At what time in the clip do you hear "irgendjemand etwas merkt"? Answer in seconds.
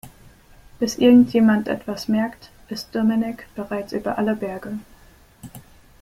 0.97-2.49